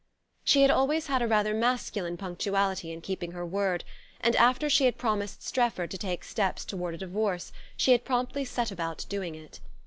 [0.43, 3.83] She had always had a rather masculine punctuality in keeping her word,
[4.19, 8.43] and after she had promised Strefford to take steps toward a divorce she had promptly
[8.43, 9.59] set about doing it.